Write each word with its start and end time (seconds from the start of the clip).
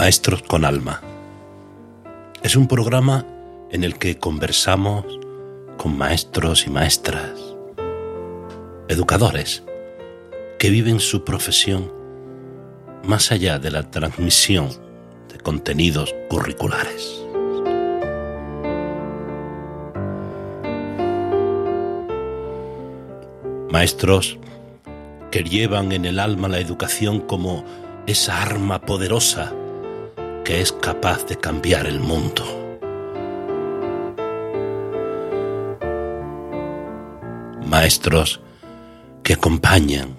Maestros 0.00 0.42
con 0.42 0.64
Alma. 0.64 1.02
Es 2.42 2.56
un 2.56 2.66
programa 2.68 3.26
en 3.70 3.84
el 3.84 3.98
que 3.98 4.16
conversamos 4.16 5.04
con 5.76 5.98
maestros 5.98 6.66
y 6.66 6.70
maestras, 6.70 7.38
educadores, 8.88 9.62
que 10.58 10.70
viven 10.70 11.00
su 11.00 11.22
profesión 11.22 11.92
más 13.04 13.30
allá 13.30 13.58
de 13.58 13.70
la 13.70 13.90
transmisión 13.90 14.70
de 15.28 15.38
contenidos 15.38 16.14
curriculares. 16.30 17.22
Maestros 23.70 24.38
que 25.30 25.42
llevan 25.42 25.92
en 25.92 26.06
el 26.06 26.18
alma 26.18 26.48
la 26.48 26.58
educación 26.58 27.20
como 27.20 27.66
esa 28.06 28.40
arma 28.40 28.80
poderosa 28.80 29.52
es 30.50 30.72
capaz 30.72 31.26
de 31.26 31.36
cambiar 31.36 31.86
el 31.86 32.00
mundo. 32.00 32.44
Maestros 37.66 38.40
que 39.22 39.34
acompañan, 39.34 40.16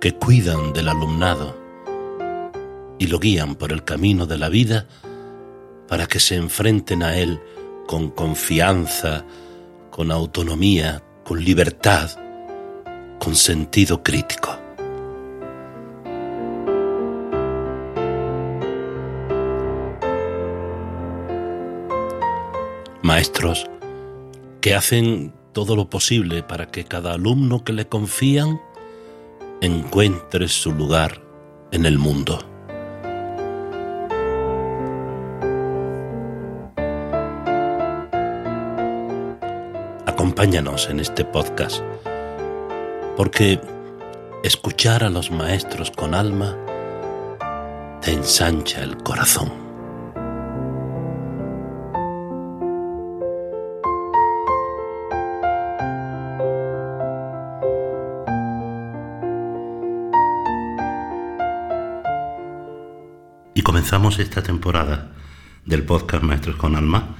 que 0.00 0.14
cuidan 0.14 0.72
del 0.72 0.88
alumnado 0.88 1.56
y 2.98 3.06
lo 3.06 3.18
guían 3.18 3.54
por 3.54 3.72
el 3.72 3.84
camino 3.84 4.24
de 4.26 4.38
la 4.38 4.48
vida 4.48 4.86
para 5.88 6.06
que 6.06 6.20
se 6.20 6.36
enfrenten 6.36 7.02
a 7.02 7.16
él 7.16 7.40
con 7.86 8.10
confianza, 8.10 9.24
con 9.90 10.10
autonomía, 10.10 11.02
con 11.24 11.44
libertad, 11.44 12.10
con 13.18 13.34
sentido 13.34 14.02
crítico. 14.02 14.57
Maestros 23.18 23.68
que 24.60 24.76
hacen 24.76 25.34
todo 25.52 25.74
lo 25.74 25.90
posible 25.90 26.44
para 26.44 26.66
que 26.66 26.84
cada 26.84 27.14
alumno 27.14 27.64
que 27.64 27.72
le 27.72 27.88
confían 27.88 28.60
encuentre 29.60 30.46
su 30.46 30.70
lugar 30.70 31.20
en 31.72 31.84
el 31.84 31.98
mundo. 31.98 32.38
Acompáñanos 40.06 40.88
en 40.88 41.00
este 41.00 41.24
podcast, 41.24 41.82
porque 43.16 43.60
escuchar 44.44 45.02
a 45.02 45.10
los 45.10 45.32
maestros 45.32 45.90
con 45.90 46.14
alma 46.14 46.56
te 48.00 48.12
ensancha 48.12 48.84
el 48.84 48.96
corazón. 48.98 49.67
Esta 64.18 64.42
temporada 64.42 65.12
del 65.64 65.82
podcast 65.84 66.22
Maestros 66.22 66.56
con 66.56 66.76
Alma 66.76 67.16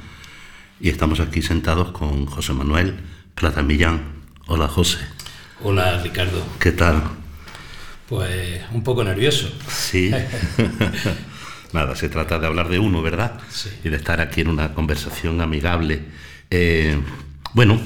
y 0.81 0.89
estamos 0.89 1.21
aquí 1.21 1.43
sentados 1.43 1.91
con 1.93 2.27
José 2.27 2.53
Manuel 2.53 2.97
Plata 3.35 3.63
Millán. 3.63 4.01
Hola 4.47 4.69
José. 4.69 4.99
Hola 5.63 6.01
Ricardo. 6.03 6.45
¿Qué 6.59 6.73
tal? 6.73 7.03
Pues 8.09 8.63
un 8.73 8.83
poco 8.83 9.05
nervioso. 9.05 9.53
Sí. 9.69 10.11
Nada, 11.73 11.95
se 11.97 12.09
trata 12.09 12.39
de 12.39 12.47
hablar 12.47 12.69
de 12.69 12.79
uno, 12.79 13.03
¿verdad? 13.03 13.39
Sí. 13.51 13.69
Y 13.85 13.91
de 13.91 13.97
estar 13.97 14.21
aquí 14.21 14.41
en 14.41 14.49
una 14.49 14.73
conversación 14.73 15.41
amigable. 15.41 16.03
Eh, 16.51 16.99
bueno, 17.53 17.79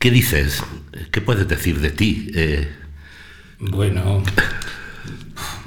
¿qué 0.00 0.10
dices? 0.10 0.62
¿Qué 1.12 1.20
puedes 1.20 1.46
decir 1.46 1.80
de 1.80 1.90
ti? 1.90 2.30
Eh, 2.34 2.68
Bueno, 3.60 4.24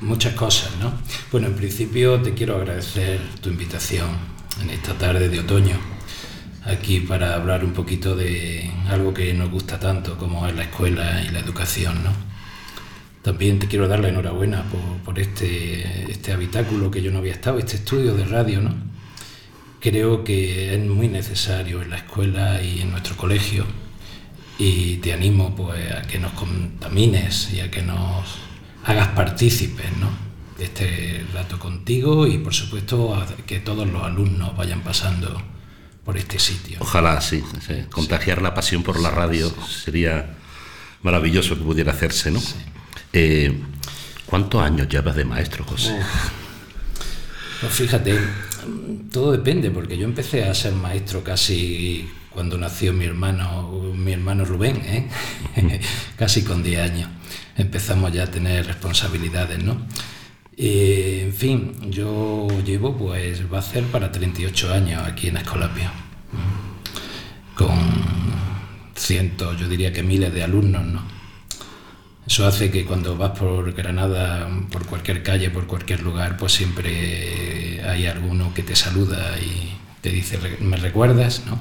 muchas 0.05 0.33
cosas, 0.33 0.69
¿no? 0.79 0.93
Bueno, 1.31 1.47
en 1.47 1.55
principio 1.55 2.21
te 2.21 2.33
quiero 2.33 2.55
agradecer 2.55 3.19
tu 3.41 3.49
invitación 3.49 4.09
en 4.61 4.69
esta 4.69 4.93
tarde 4.93 5.29
de 5.29 5.39
otoño 5.39 5.77
aquí 6.63 6.99
para 6.99 7.35
hablar 7.35 7.65
un 7.65 7.73
poquito 7.73 8.15
de 8.15 8.71
algo 8.87 9.13
que 9.13 9.33
nos 9.33 9.49
gusta 9.51 9.79
tanto 9.79 10.17
como 10.17 10.47
es 10.47 10.55
la 10.55 10.63
escuela 10.63 11.23
y 11.23 11.31
la 11.31 11.39
educación, 11.39 12.03
¿no? 12.03 12.11
También 13.21 13.57
te 13.57 13.67
quiero 13.67 13.87
dar 13.87 13.99
la 13.99 14.09
enhorabuena 14.09 14.63
por, 14.63 15.03
por 15.03 15.19
este, 15.19 16.11
este 16.11 16.31
habitáculo 16.31 16.91
que 16.91 17.01
yo 17.01 17.11
no 17.11 17.19
había 17.19 17.33
estado, 17.33 17.57
este 17.57 17.77
estudio 17.77 18.13
de 18.13 18.25
radio, 18.25 18.61
¿no? 18.61 18.75
Creo 19.79 20.23
que 20.23 20.73
es 20.73 20.79
muy 20.85 21.07
necesario 21.07 21.81
en 21.81 21.89
la 21.89 21.97
escuela 21.97 22.61
y 22.61 22.81
en 22.81 22.91
nuestro 22.91 23.15
colegio 23.17 23.65
y 24.57 24.97
te 24.97 25.13
animo 25.13 25.55
pues 25.55 25.91
a 25.91 26.03
que 26.03 26.17
nos 26.19 26.31
contamines 26.33 27.51
y 27.53 27.59
a 27.59 27.69
que 27.69 27.81
nos 27.81 28.45
hagas 28.85 29.09
partícipes, 29.09 29.97
¿no? 29.97 30.25
de 30.57 30.63
este 30.63 31.25
rato 31.33 31.59
contigo 31.59 32.27
y 32.27 32.37
por 32.37 32.53
supuesto 32.53 33.25
que 33.45 33.59
todos 33.59 33.87
los 33.87 34.03
alumnos 34.03 34.55
vayan 34.55 34.81
pasando 34.81 35.41
por 36.03 36.17
este 36.17 36.39
sitio. 36.39 36.77
ojalá, 36.79 37.19
sí, 37.19 37.43
sí, 37.65 37.73
Contagiar 37.91 38.41
la 38.41 38.53
pasión 38.53 38.83
por 38.83 38.99
la 38.99 39.09
radio 39.09 39.53
sería 39.67 40.35
maravilloso 41.01 41.57
que 41.57 41.63
pudiera 41.63 41.91
hacerse, 41.91 42.31
¿no? 42.31 42.41
Eh, 43.11 43.59
¿Cuántos 44.25 44.61
años 44.61 44.87
llevas 44.87 45.15
de 45.15 45.25
maestro, 45.25 45.63
José? 45.65 45.95
Pues 47.61 47.73
fíjate, 47.73 48.19
todo 49.11 49.31
depende, 49.31 49.71
porque 49.71 49.97
yo 49.97 50.05
empecé 50.05 50.45
a 50.45 50.53
ser 50.53 50.73
maestro 50.73 51.23
casi 51.23 52.09
cuando 52.29 52.57
nació 52.57 52.91
mi 52.93 53.05
hermano, 53.05 53.71
mi 53.95 54.13
hermano 54.13 54.45
Rubén, 54.45 54.77
¿eh? 54.85 55.09
casi 56.17 56.43
con 56.43 56.63
10 56.63 56.81
años. 56.81 57.09
Empezamos 57.57 58.11
ya 58.11 58.23
a 58.23 58.27
tener 58.27 58.65
responsabilidades, 58.65 59.63
¿no? 59.63 59.77
Y, 60.57 61.19
en 61.21 61.33
fin, 61.33 61.91
yo 61.91 62.47
llevo, 62.65 62.97
pues 62.97 63.51
va 63.51 63.59
a 63.59 63.61
ser 63.61 63.83
para 63.85 64.11
38 64.11 64.73
años 64.73 65.03
aquí 65.03 65.27
en 65.27 65.37
Escolapio, 65.37 65.89
con 67.55 67.77
cientos, 68.95 69.59
yo 69.59 69.67
diría 69.67 69.91
que 69.91 70.03
miles 70.03 70.33
de 70.33 70.43
alumnos, 70.43 70.85
¿no? 70.85 71.15
Eso 72.27 72.47
hace 72.47 72.71
que 72.71 72.85
cuando 72.85 73.15
vas 73.17 73.37
por 73.37 73.71
Granada, 73.73 74.49
por 74.71 74.85
cualquier 74.87 75.21
calle, 75.21 75.51
por 75.51 75.67
cualquier 75.67 76.01
lugar, 76.01 76.37
pues 76.37 76.53
siempre 76.53 77.81
hay 77.87 78.07
alguno 78.07 78.51
que 78.53 78.63
te 78.63 78.75
saluda 78.75 79.37
y 79.39 79.75
te 80.01 80.09
dice, 80.09 80.39
¿me 80.59 80.77
recuerdas? 80.77 81.43
¿no? 81.45 81.59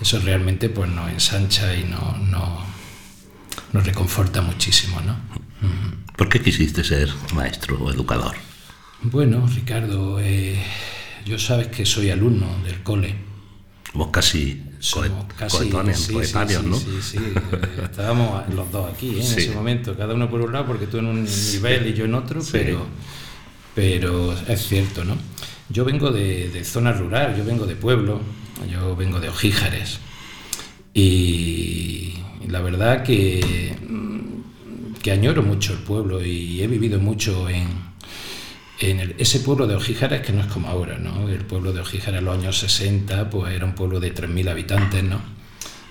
Eso 0.00 0.18
realmente 0.18 0.68
pues 0.68 0.90
nos 0.90 1.10
ensancha 1.10 1.76
y 1.76 1.84
no, 1.84 2.16
no, 2.28 2.58
nos 3.72 3.84
reconforta 3.86 4.40
muchísimo. 4.42 5.00
¿no? 5.00 5.16
¿Por 6.16 6.28
qué 6.28 6.40
quisiste 6.40 6.84
ser 6.84 7.08
maestro 7.34 7.78
o 7.82 7.90
educador? 7.90 8.34
Bueno, 9.02 9.46
Ricardo, 9.52 10.18
eh, 10.20 10.62
yo 11.26 11.38
sabes 11.38 11.68
que 11.68 11.84
soy 11.86 12.10
alumno 12.10 12.46
del 12.64 12.82
cole. 12.82 13.14
Vos 13.94 14.08
casi, 14.10 14.62
Somos 14.78 15.10
coet- 15.10 15.34
casi 15.36 15.56
coetáneos, 15.58 15.98
sí, 16.00 16.12
coetáneos, 16.14 16.62
sí, 16.62 16.68
¿no? 16.68 16.76
Sí, 16.76 16.98
sí, 17.02 17.18
estábamos 17.82 18.48
los 18.54 18.70
dos 18.72 18.90
aquí 18.92 19.10
¿eh? 19.10 19.20
en 19.20 19.26
Sí. 19.26 19.40
ese 19.42 19.50
momento, 19.50 19.94
cada 19.96 20.14
uno 20.14 20.30
por 20.30 20.40
un 20.40 20.52
lado, 20.52 20.66
porque 20.66 20.86
tú 20.86 20.98
en 20.98 21.06
un 21.06 21.24
nivel 21.24 21.86
y 21.88 21.92
yo 21.92 22.04
en 22.06 22.14
otro, 22.14 22.40
pero, 22.50 22.86
pero 23.74 24.34
es 24.48 24.66
cierto, 24.66 25.04
¿no? 25.04 25.16
Yo 25.68 25.84
vengo 25.84 26.10
de, 26.10 26.48
de 26.48 26.64
zona 26.64 26.92
rural, 26.92 27.36
yo 27.36 27.44
vengo 27.44 27.66
de 27.66 27.76
pueblo, 27.76 28.20
yo 28.70 28.96
vengo 28.96 29.20
de 29.20 29.28
Ojíjares, 29.28 29.98
y 30.94 32.11
la 32.48 32.60
verdad 32.60 33.02
que, 33.02 33.76
mm, 33.88 34.94
que 35.02 35.10
añoro 35.12 35.42
mucho 35.42 35.72
el 35.72 35.80
pueblo 35.80 36.24
y 36.24 36.62
he 36.62 36.66
vivido 36.66 36.98
mucho 37.00 37.48
en, 37.48 37.68
en 38.80 39.00
el- 39.00 39.14
ese 39.18 39.40
pueblo 39.40 39.66
de 39.66 39.74
Ojíjares 39.76 40.22
que 40.22 40.32
no 40.32 40.40
es 40.40 40.46
como 40.46 40.68
ahora, 40.68 40.98
¿no? 40.98 41.28
El 41.28 41.44
pueblo 41.44 41.72
de 41.72 41.80
Ojíjares 41.80 42.18
en 42.20 42.24
los 42.24 42.38
años 42.38 42.58
60 42.58 43.30
pues 43.30 43.54
era 43.54 43.64
un 43.64 43.74
pueblo 43.74 44.00
de 44.00 44.10
3.000 44.12 44.48
habitantes, 44.48 45.02
¿no? 45.04 45.20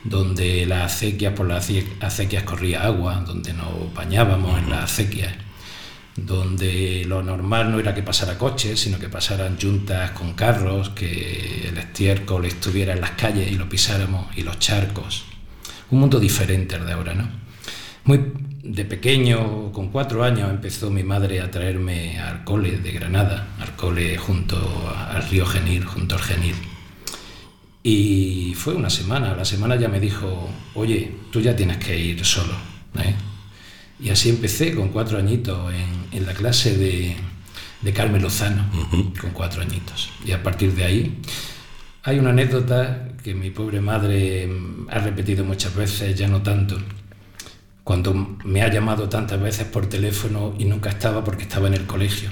Donde 0.03 0.65
las 0.65 0.93
acequias, 0.93 1.33
por 1.33 1.47
las 1.47 1.65
ace- 1.65 1.85
acequias 1.99 2.43
corría 2.43 2.83
agua, 2.83 3.23
donde 3.25 3.53
nos 3.53 3.93
bañábamos 3.93 4.57
en 4.59 4.69
las 4.69 4.85
acequias, 4.85 5.33
donde 6.15 7.05
lo 7.07 7.23
normal 7.23 7.71
no 7.71 7.79
era 7.79 7.93
que 7.93 8.03
pasara 8.03 8.37
coches, 8.37 8.79
sino 8.79 8.99
que 8.99 9.09
pasaran 9.09 9.57
juntas 9.61 10.11
con 10.11 10.33
carros, 10.33 10.89
que 10.89 11.67
el 11.69 11.77
estiércol 11.77 12.45
estuviera 12.45 12.93
en 12.93 13.01
las 13.01 13.11
calles 13.11 13.51
y 13.51 13.55
lo 13.55 13.69
pisáramos, 13.69 14.25
y 14.35 14.41
los 14.43 14.59
charcos. 14.59 15.25
Un 15.91 15.99
mundo 15.99 16.19
diferente 16.19 16.75
al 16.75 16.85
de 16.85 16.93
ahora, 16.93 17.13
¿no? 17.13 17.29
Muy 18.05 18.33
de 18.63 18.85
pequeño, 18.85 19.71
con 19.71 19.89
cuatro 19.89 20.23
años, 20.23 20.49
empezó 20.49 20.89
mi 20.89 21.03
madre 21.03 21.41
a 21.41 21.51
traerme 21.51 22.19
al 22.19 22.43
cole 22.43 22.77
de 22.77 22.91
Granada, 22.91 23.47
al 23.59 23.75
cole 23.75 24.17
junto 24.17 24.57
al 25.09 25.27
río 25.29 25.45
Genil, 25.45 25.85
junto 25.85 26.15
al 26.15 26.21
Genil. 26.21 26.55
Y 27.83 28.53
fue 28.55 28.75
una 28.75 28.89
semana, 28.89 29.35
la 29.35 29.45
semana 29.45 29.75
ya 29.75 29.87
me 29.87 29.99
dijo, 29.99 30.49
oye, 30.75 31.11
tú 31.31 31.41
ya 31.41 31.55
tienes 31.55 31.77
que 31.77 31.97
ir 31.97 32.23
solo. 32.23 32.53
¿eh? 32.99 33.15
Y 33.99 34.09
así 34.09 34.29
empecé 34.29 34.75
con 34.75 34.89
cuatro 34.89 35.17
añitos 35.17 35.73
en, 35.73 36.17
en 36.17 36.25
la 36.25 36.33
clase 36.33 36.77
de, 36.77 37.15
de 37.81 37.93
Carmen 37.93 38.21
Lozano, 38.21 38.65
con 39.19 39.31
cuatro 39.31 39.61
añitos. 39.61 40.09
Y 40.25 40.31
a 40.31 40.43
partir 40.43 40.73
de 40.73 40.83
ahí 40.83 41.17
hay 42.03 42.19
una 42.19 42.29
anécdota 42.29 43.09
que 43.23 43.33
mi 43.33 43.49
pobre 43.51 43.81
madre 43.81 44.49
ha 44.89 44.99
repetido 44.99 45.45
muchas 45.45 45.75
veces, 45.75 46.17
ya 46.17 46.27
no 46.27 46.41
tanto, 46.41 46.77
cuando 47.83 48.13
me 48.43 48.61
ha 48.61 48.71
llamado 48.71 49.09
tantas 49.09 49.41
veces 49.41 49.65
por 49.65 49.87
teléfono 49.87 50.53
y 50.57 50.65
nunca 50.65 50.89
estaba 50.89 51.23
porque 51.23 51.43
estaba 51.43 51.67
en 51.67 51.73
el 51.73 51.85
colegio. 51.85 52.29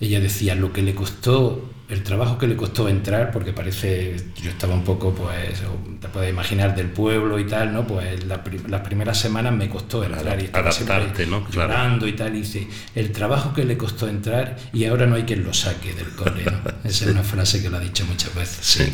Ella 0.00 0.20
decía 0.20 0.54
lo 0.54 0.72
que 0.72 0.82
le 0.82 0.94
costó, 0.94 1.70
el 1.88 2.02
trabajo 2.02 2.36
que 2.36 2.46
le 2.46 2.56
costó 2.56 2.88
entrar, 2.88 3.30
porque 3.30 3.52
parece, 3.52 4.16
yo 4.42 4.50
estaba 4.50 4.74
un 4.74 4.84
poco, 4.84 5.14
pues, 5.14 5.62
te 6.00 6.08
puedes 6.08 6.30
imaginar, 6.30 6.76
del 6.76 6.88
pueblo 6.88 7.38
y 7.38 7.46
tal, 7.46 7.72
¿no? 7.72 7.86
Pues 7.86 8.24
las 8.26 8.80
primeras 8.80 9.18
semanas 9.18 9.54
me 9.54 9.68
costó 9.68 10.04
entrar 10.04 10.40
y 10.40 10.44
estaba 10.44 10.68
Adaptarte, 10.68 11.26
¿no? 11.26 11.48
llorando 11.50 12.06
y 12.06 12.12
tal, 12.12 12.34
y 12.34 12.40
dice, 12.40 12.68
el 12.94 13.12
trabajo 13.12 13.54
que 13.54 13.64
le 13.64 13.78
costó 13.78 14.08
entrar 14.08 14.56
y 14.72 14.84
ahora 14.84 15.06
no 15.06 15.16
hay 15.16 15.22
quien 15.22 15.44
lo 15.44 15.54
saque 15.54 15.94
del 15.94 16.10
cole, 16.10 16.44
Esa 16.84 17.04
es 17.06 17.10
una 17.10 17.22
frase 17.22 17.62
que 17.62 17.70
lo 17.70 17.78
ha 17.78 17.80
dicho 17.80 18.04
muchas 18.06 18.34
veces, 18.34 18.58
sí. 18.64 18.92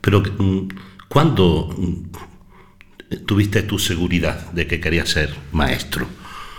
Pero, 0.00 0.20
mm, 0.20 0.68
¿cuándo 1.08 1.74
tuviste 3.26 3.62
tu 3.62 3.78
seguridad 3.78 4.50
de 4.52 4.66
que 4.66 4.80
querías 4.80 5.08
ser 5.08 5.34
maestro? 5.52 6.06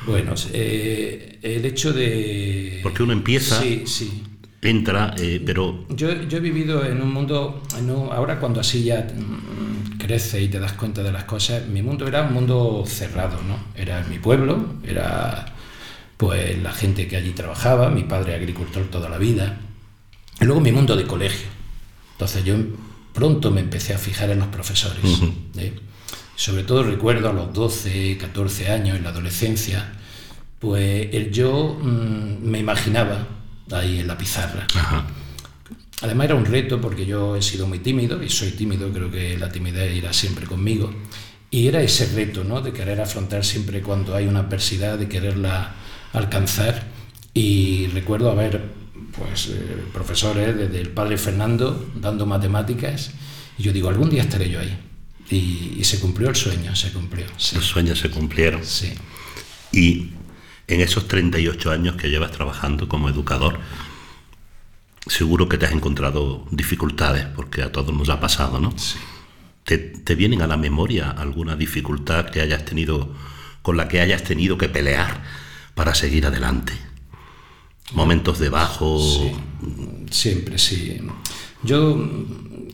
Bueno, 0.06 0.34
eh, 0.54 1.40
el 1.42 1.66
hecho 1.66 1.94
de... 1.94 2.80
Porque 2.84 3.04
uno 3.04 3.14
empieza, 3.14 3.62
sí, 3.62 3.84
sí. 3.86 4.24
entra, 4.62 5.14
eh, 5.18 5.42
pero... 5.46 5.86
Yo, 5.90 6.24
yo, 6.24 6.38
he 6.38 6.42
vivido 6.42 6.86
en 6.86 7.02
un 7.02 7.14
mundo, 7.14 7.64
ahora 8.12 8.40
cuando 8.40 8.62
así 8.62 8.84
ya 8.84 9.02
mm, 9.02 9.98
crece 9.98 10.42
y 10.42 10.48
te 10.48 10.60
das 10.60 10.74
cuenta 10.74 11.04
de 11.04 11.12
las 11.12 11.26
cosas, 11.26 11.68
mi 11.68 11.82
mundo 11.82 12.08
era 12.08 12.24
un 12.24 12.34
mundo 12.34 12.84
cerrado, 12.88 13.42
¿no? 13.48 13.60
Era 13.76 14.06
mi 14.10 14.20
pueblo, 14.20 14.76
era 14.84 15.54
pues 16.18 16.62
la 16.62 16.72
gente 16.72 17.08
que 17.08 17.16
allí 17.18 17.32
trabajaba, 17.32 17.90
mi 17.90 18.04
padre 18.04 18.36
agricultor 18.36 18.86
toda 18.86 19.10
la 19.10 19.18
vida, 19.18 19.58
y 20.40 20.46
luego 20.46 20.62
mi 20.62 20.72
mundo 20.72 20.96
de 20.96 21.06
colegio. 21.06 21.59
Entonces 22.20 22.44
yo 22.44 22.56
pronto 23.14 23.50
me 23.50 23.62
empecé 23.62 23.94
a 23.94 23.98
fijar 23.98 24.30
en 24.30 24.40
los 24.40 24.50
profesores. 24.50 25.02
¿eh? 25.58 25.74
sobre 26.36 26.64
todo 26.64 26.84
recuerdo 26.84 27.30
a 27.30 27.34
los 27.34 27.54
12, 27.54 28.18
14 28.18 28.70
años, 28.70 28.98
en 28.98 29.04
la 29.04 29.10
adolescencia, 29.10 29.92
pues 30.60 31.08
el 31.14 31.32
yo 31.32 31.78
mm, 31.82 32.44
me 32.44 32.60
imaginaba 32.60 33.28
ahí 33.72 34.00
en 34.00 34.08
la 34.08 34.18
pizarra. 34.18 34.66
Además 36.02 36.26
era 36.26 36.36
un 36.36 36.46
reto 36.46 36.80
porque 36.80 37.06
yo 37.06 37.36
he 37.36 37.42
sido 37.42 37.68
muy 37.68 37.80
tímido 37.80 38.24
y 38.24 38.30
soy 38.30 38.52
tímido, 38.52 38.90
creo 38.92 39.12
que 39.12 39.38
la 39.38 39.50
timidez 39.50 39.94
irá 39.96 40.14
siempre 40.14 40.46
conmigo. 40.46 40.94
Y 41.52 41.68
era 41.68 41.82
ese 41.82 42.06
reto, 42.16 42.44
¿no? 42.44 42.62
De 42.62 42.72
querer 42.72 43.02
afrontar 43.02 43.44
siempre 43.44 43.82
cuando 43.82 44.16
hay 44.16 44.26
una 44.28 44.40
adversidad, 44.40 44.98
de 44.98 45.10
quererla 45.10 45.76
alcanzar. 46.14 46.86
Y 47.34 47.88
recuerdo 47.88 48.32
haber, 48.32 48.62
pues, 49.18 49.48
eh, 49.48 49.84
profesores, 49.94 50.56
desde 50.56 50.80
el 50.80 50.90
padre 50.90 51.18
Fernando, 51.18 51.92
dando 51.96 52.26
matemáticas. 52.26 53.12
Y 53.58 53.64
yo 53.64 53.74
digo, 53.74 53.90
algún 53.90 54.10
día 54.10 54.24
estaré 54.24 54.50
yo 54.50 54.60
ahí. 54.60 54.78
Y, 55.30 55.84
se 55.84 56.00
cumplió 56.00 56.30
el 56.30 56.36
sueño, 56.36 56.76
se 56.76 56.92
cumplió. 56.92 57.26
Los 57.28 57.66
sueños 57.66 58.00
se 58.00 58.10
cumplieron. 58.10 58.66
Sí. 58.66 58.94
Y 59.72 60.10
en 60.68 60.82
esos 60.82 61.08
38 61.08 61.72
años 61.72 61.96
que 61.96 62.10
llevas 62.10 62.32
trabajando 62.32 62.90
como 62.90 63.10
educador, 63.10 63.60
seguro 65.06 65.48
que 65.48 65.58
te 65.58 65.66
has 65.66 65.72
encontrado 65.72 66.48
dificultades, 66.52 67.26
porque 67.36 67.62
a 67.62 67.72
todos 67.72 67.94
nos 67.94 68.10
ha 68.10 68.20
pasado, 68.20 68.60
¿no? 68.60 68.74
Sí. 68.78 68.98
¿Te, 69.64 69.78
¿Te, 69.78 70.16
vienen 70.16 70.42
a 70.42 70.48
la 70.48 70.58
memoria 70.58 71.12
alguna 71.12 71.56
dificultad 71.56 72.30
que 72.30 72.42
hayas 72.42 72.66
tenido, 72.66 73.14
con 73.62 73.78
la 73.78 73.88
que 73.88 74.02
hayas 74.02 74.24
tenido 74.24 74.58
que 74.58 74.68
pelear 74.68 75.22
para 75.76 75.94
seguir 75.94 76.26
adelante? 76.26 76.74
Momentos 77.94 78.40
de 78.40 78.50
bajo. 78.50 79.00
Sí, 79.00 79.32
siempre 80.12 80.58
sí. 80.58 81.00
Yo 81.64 82.00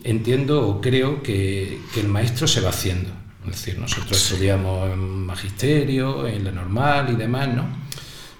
entiendo 0.04 0.68
o 0.68 0.80
creo 0.80 1.22
que, 1.22 1.80
el 1.96 2.08
maestro 2.08 2.46
se 2.46 2.60
va 2.60 2.70
haciendo. 2.70 3.10
Es 3.44 3.52
decir, 3.52 3.78
nosotros 3.78 4.20
estudiamos 4.20 4.90
en 4.92 5.26
magisterio, 5.26 6.26
en 6.26 6.44
la 6.44 6.50
normal 6.50 7.10
y 7.12 7.16
demás, 7.16 7.48
¿no? 7.48 7.64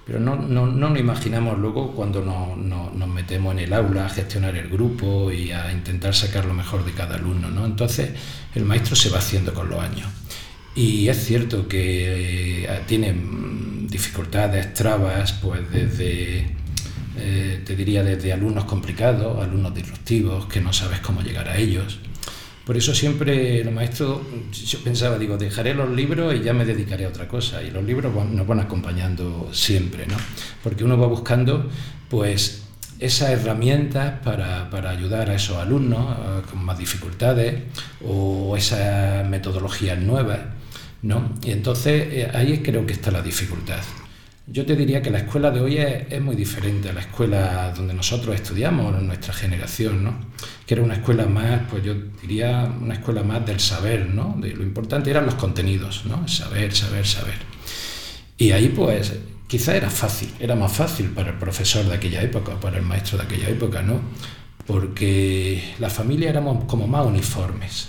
Pero 0.04 0.20
no, 0.20 0.36
no, 0.36 0.66
no 0.66 0.90
nos 0.90 0.98
imaginamos 1.00 1.58
luego 1.58 1.92
cuando 1.92 2.22
nos 2.22 3.08
metemos 3.08 3.52
en 3.54 3.60
el 3.60 3.72
aula 3.72 4.06
a 4.06 4.08
gestionar 4.08 4.56
el 4.56 4.68
grupo 4.68 5.32
y 5.32 5.50
a 5.50 5.72
intentar 5.72 6.14
sacar 6.14 6.44
lo 6.44 6.54
mejor 6.54 6.84
de 6.84 6.92
cada 6.92 7.16
alumno, 7.16 7.50
¿no? 7.50 7.66
Entonces, 7.66 8.10
el 8.54 8.64
maestro 8.64 8.94
se 8.94 9.10
va 9.10 9.18
haciendo 9.18 9.52
con 9.52 9.68
los 9.68 9.80
años. 9.80 10.08
Y 10.76 11.08
es 11.08 11.24
cierto 11.24 11.66
que 11.66 12.64
eh, 12.64 12.80
tiene 12.86 13.16
dificultades, 13.88 14.74
trabas, 14.74 15.32
pues 15.32 15.68
desde 15.72 16.54
eh, 17.18 17.62
te 17.64 17.76
diría 17.76 18.02
desde 18.02 18.32
alumnos 18.32 18.64
complicados, 18.64 19.42
alumnos 19.42 19.74
disruptivos, 19.74 20.46
que 20.46 20.60
no 20.60 20.72
sabes 20.72 21.00
cómo 21.00 21.22
llegar 21.22 21.48
a 21.48 21.56
ellos. 21.56 21.98
Por 22.64 22.76
eso 22.76 22.94
siempre 22.94 23.62
los 23.62 23.72
maestros, 23.72 24.22
yo 24.52 24.80
pensaba, 24.80 25.18
digo, 25.18 25.36
dejaré 25.36 25.72
los 25.72 25.88
libros 25.88 26.34
y 26.34 26.42
ya 26.42 26.52
me 26.52 26.64
dedicaré 26.64 27.04
a 27.04 27.08
otra 27.08 27.28
cosa. 27.28 27.62
Y 27.62 27.70
los 27.70 27.84
libros 27.84 28.12
nos 28.12 28.46
van 28.46 28.58
acompañando 28.58 29.48
siempre, 29.52 30.04
¿no? 30.06 30.16
Porque 30.64 30.82
uno 30.82 30.98
va 30.98 31.06
buscando, 31.06 31.70
pues, 32.10 32.64
esas 32.98 33.30
herramientas 33.30 34.20
para, 34.24 34.68
para 34.70 34.90
ayudar 34.90 35.30
a 35.30 35.34
esos 35.34 35.58
alumnos 35.58 36.16
eh, 36.18 36.42
con 36.50 36.64
más 36.64 36.78
dificultades 36.78 37.62
o 38.04 38.56
esas 38.56 39.28
metodologías 39.28 39.98
nuevas, 39.98 40.40
¿no? 41.02 41.34
Y 41.44 41.52
entonces 41.52 42.08
eh, 42.10 42.30
ahí 42.34 42.58
creo 42.64 42.86
que 42.86 42.94
está 42.94 43.10
la 43.10 43.22
dificultad. 43.22 43.80
Yo 44.48 44.64
te 44.64 44.76
diría 44.76 45.02
que 45.02 45.10
la 45.10 45.18
escuela 45.18 45.50
de 45.50 45.60
hoy 45.60 45.76
es, 45.76 46.20
muy 46.20 46.36
diferente 46.36 46.88
a 46.88 46.92
la 46.92 47.00
escuela 47.00 47.72
donde 47.76 47.92
nosotros 47.92 48.32
estudiamos, 48.32 49.02
nuestra 49.02 49.34
generación, 49.34 50.04
¿no? 50.04 50.14
Que 50.64 50.74
era 50.74 50.84
una 50.84 50.94
escuela 50.94 51.26
más, 51.26 51.62
pues 51.68 51.82
yo 51.82 51.94
diría, 52.22 52.72
una 52.80 52.94
escuela 52.94 53.24
más 53.24 53.44
del 53.44 53.58
saber, 53.58 54.06
¿no? 54.14 54.36
De 54.40 54.54
lo 54.54 54.62
importante 54.62 55.10
eran 55.10 55.26
los 55.26 55.34
contenidos, 55.34 56.04
¿no? 56.06 56.28
Saber, 56.28 56.72
saber, 56.72 57.04
saber. 57.04 57.34
Y 58.38 58.52
ahí, 58.52 58.68
pues, 58.68 59.14
quizá 59.48 59.74
era 59.74 59.90
fácil, 59.90 60.32
era 60.38 60.54
más 60.54 60.72
fácil 60.72 61.08
para 61.10 61.30
el 61.30 61.38
profesor 61.38 61.84
de 61.84 61.94
aquella 61.94 62.22
época, 62.22 62.60
para 62.60 62.78
el 62.78 62.84
maestro 62.84 63.18
de 63.18 63.24
aquella 63.24 63.48
época, 63.48 63.82
¿no? 63.82 64.00
Porque 64.64 65.74
la 65.80 65.90
familia 65.90 66.30
éramos 66.30 66.64
como 66.66 66.86
más 66.86 67.04
uniformes. 67.04 67.88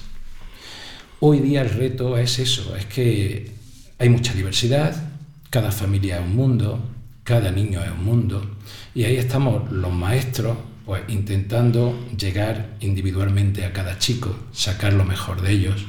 Hoy 1.20 1.40
día 1.40 1.62
el 1.62 1.70
reto 1.70 2.18
es 2.18 2.40
eso, 2.40 2.76
es 2.76 2.88
que 2.88 3.52
hay 4.00 4.10
mucha 4.10 4.34
diversidad, 4.34 5.07
cada 5.50 5.72
familia 5.72 6.20
es 6.20 6.25
un 6.25 6.36
mundo, 6.36 6.80
cada 7.24 7.51
niño 7.51 7.84
es 7.84 7.92
un 7.92 8.04
mundo, 8.04 8.58
y 8.94 9.04
ahí 9.04 9.18
estamos 9.18 9.72
los 9.72 9.94
maestros 9.94 10.58
pues 10.86 11.04
intentando 11.10 12.08
llegar 12.18 12.77
individualmente 12.80 13.66
a 13.66 13.74
cada 13.74 14.00
chico, 14.00 14.34
sacar 14.54 14.94
lo 14.94 15.04
mejor 15.04 15.42
de 15.42 15.51
ellos, 15.51 15.86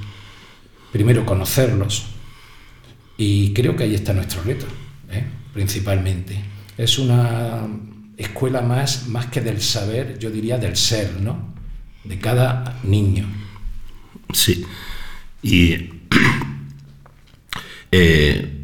primero 0.92 1.24
conocerlos, 1.24 2.06
y 3.16 3.52
creo 3.52 3.76
que 3.76 3.84
ahí 3.84 3.94
está 3.94 4.12
nuestro 4.12 4.42
reto, 4.42 4.66
¿eh? 5.10 5.24
principalmente. 5.52 6.40
Es 6.76 6.98
una 6.98 7.66
escuela 8.16 8.60
más, 8.60 9.08
más 9.08 9.26
que 9.26 9.40
del 9.40 9.60
saber, 9.60 10.18
yo 10.18 10.30
diría 10.30 10.58
del 10.58 10.76
ser, 10.76 11.20
¿no? 11.20 11.54
De 12.04 12.18
cada 12.18 12.78
niño. 12.84 13.26
Sí. 14.32 14.64
Y 15.42 15.90
eh, 17.92 18.57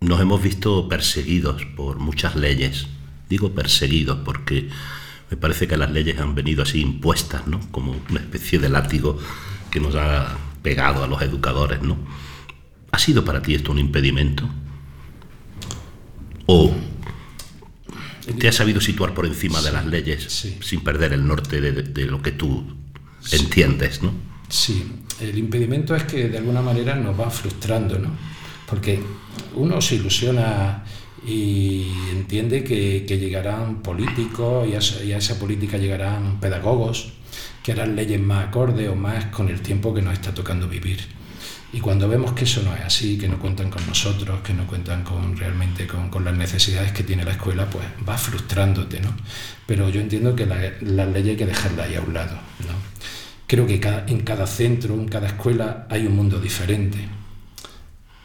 nos 0.00 0.20
hemos 0.20 0.42
visto 0.42 0.88
perseguidos 0.88 1.64
por 1.76 1.98
muchas 1.98 2.36
leyes. 2.36 2.86
Digo 3.28 3.52
perseguidos 3.52 4.18
porque 4.24 4.68
me 5.30 5.36
parece 5.36 5.66
que 5.66 5.76
las 5.76 5.90
leyes 5.90 6.18
han 6.20 6.34
venido 6.34 6.62
así 6.62 6.80
impuestas, 6.80 7.46
¿no? 7.46 7.60
Como 7.70 7.96
una 8.10 8.20
especie 8.20 8.58
de 8.58 8.68
látigo 8.68 9.18
que 9.70 9.80
nos 9.80 9.94
ha 9.96 10.36
pegado 10.62 11.02
a 11.02 11.06
los 11.06 11.20
educadores, 11.22 11.82
¿no? 11.82 11.96
¿Ha 12.92 12.98
sido 12.98 13.24
para 13.24 13.42
ti 13.42 13.54
esto 13.54 13.72
un 13.72 13.78
impedimento? 13.78 14.48
¿O 16.46 16.72
te 18.38 18.48
has 18.48 18.54
sabido 18.54 18.80
situar 18.80 19.14
por 19.14 19.26
encima 19.26 19.60
de 19.62 19.72
las 19.72 19.86
leyes 19.86 20.56
sin 20.60 20.80
perder 20.80 21.12
el 21.12 21.26
norte 21.26 21.60
de, 21.60 22.04
lo 22.06 22.22
que 22.22 22.32
tú 22.32 22.64
entiendes, 23.32 24.02
¿no? 24.02 24.12
Sí, 24.48 24.84
el 25.20 25.36
impedimento 25.38 25.94
es 25.94 26.04
que 26.04 26.28
de 26.28 26.38
alguna 26.38 26.62
manera 26.62 26.94
nos 26.96 27.18
va 27.18 27.30
frustrando, 27.30 27.98
¿no? 27.98 28.10
Porque 28.66 29.00
uno 29.54 29.80
se 29.80 29.96
ilusiona 29.96 30.84
y 31.26 31.88
entiende 32.12 32.62
que, 32.62 33.04
llegarán 33.18 33.82
políticos 33.82 34.68
y 34.68 34.74
a, 35.12 35.18
esa, 35.18 35.38
política 35.38 35.76
llegarán 35.76 36.38
pedagogos 36.40 37.12
que 37.62 37.72
harán 37.72 37.96
leyes 37.96 38.20
más 38.20 38.46
acordes 38.46 38.88
o 38.88 38.94
más 38.94 39.26
con 39.26 39.48
el 39.48 39.60
tiempo 39.60 39.92
que 39.92 40.02
nos 40.02 40.14
está 40.14 40.32
tocando 40.32 40.68
vivir. 40.68 41.00
Y 41.72 41.80
cuando 41.80 42.08
vemos 42.08 42.32
que 42.32 42.44
eso 42.44 42.62
no 42.62 42.74
es 42.74 42.82
así, 42.82 43.18
que 43.18 43.28
no 43.28 43.40
cuentan 43.40 43.70
con 43.70 43.84
nosotros, 43.88 44.40
que 44.42 44.54
no 44.54 44.66
cuentan 44.68 45.02
con 45.02 45.36
realmente 45.36 45.86
con, 45.86 46.24
las 46.24 46.34
necesidades 46.34 46.92
que 46.92 47.02
tiene 47.02 47.24
la 47.24 47.32
escuela, 47.32 47.68
pues 47.68 47.84
va 48.08 48.16
frustrándote, 48.16 49.00
¿no? 49.00 49.14
Pero 49.66 49.88
yo 49.88 50.00
entiendo 50.00 50.36
que 50.36 50.46
las 50.46 50.80
la 50.80 51.06
leyes 51.06 51.30
hay 51.30 51.36
que 51.36 51.46
dejarlas 51.46 51.88
ahí 51.88 51.96
a 51.96 52.00
un 52.02 52.14
lado, 52.14 52.36
¿no? 52.60 52.74
Creo 53.48 53.66
que 53.66 53.80
en 54.06 54.20
cada 54.20 54.46
centro, 54.46 54.94
en 54.94 55.08
cada 55.08 55.26
escuela 55.26 55.86
hay 55.90 56.06
un 56.06 56.14
mundo 56.14 56.40
diferente 56.40 56.98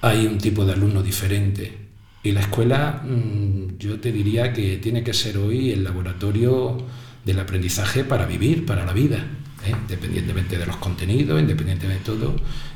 hay 0.01 0.25
un 0.25 0.38
tipo 0.38 0.65
de 0.65 0.74
alumno 0.74 1.03
diferente 1.03 1.77
Y 2.24 2.31
la 2.31 2.41
escuela, 2.41 3.01
mm, 3.03 3.77
yo 3.79 4.00
te 4.00 4.12
diría 4.12 4.53
que 4.53 4.77
tiene 4.77 5.03
que 5.03 5.13
ser 5.13 5.38
hoy 5.38 5.72
el 5.72 5.84
laboratorio 5.84 6.77
del 7.25 7.39
aprendizaje 7.39 8.03
para 8.03 8.25
vivir, 8.25 8.65
para 8.65 8.86
la 8.86 8.93
vida, 8.93 9.17
¿eh? 9.65 9.72
independientemente 9.72 10.58
de 10.58 10.65
los 10.65 10.77
contenidos, 10.77 11.39
independientemente 11.39 12.00
de 12.00 12.05
todo, 12.05 12.36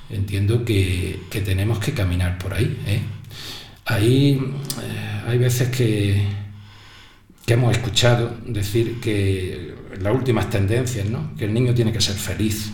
entiendo 0.10 0.66
que, 0.66 1.20
tenemos 1.30 1.80
que 1.80 1.94
caminar 1.94 2.38
por 2.38 2.54
ahí. 2.54 2.76
¿eh? 2.88 3.02
Eh, 4.00 4.40
hay 5.28 5.38
veces 5.38 5.70
que, 5.70 6.24
que 7.46 7.54
hemos 7.54 7.72
escuchado 7.72 8.36
decir 8.48 9.00
que 9.00 9.76
las 10.02 10.16
últimas 10.16 10.50
tendencias, 10.50 11.08
¿no? 11.08 11.36
que 11.38 11.46
el 11.46 11.54
niño 11.54 11.74
tiene 11.74 11.92
que 11.94 12.02
ser 12.02 12.16
feliz. 12.16 12.72